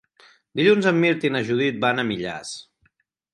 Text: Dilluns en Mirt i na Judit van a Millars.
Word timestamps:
Dilluns 0.59 0.87
en 0.91 0.97
Mirt 1.03 1.27
i 1.29 1.31
na 1.35 1.41
Judit 1.51 1.77
van 1.85 2.05
a 2.05 2.07
Millars. 2.13 2.55